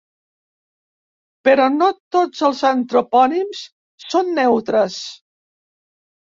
Però 1.47 1.67
no 1.73 1.91
tots 2.17 2.41
els 2.49 2.63
antropònims 2.71 3.63
són 4.09 4.35
neutres. 4.43 5.01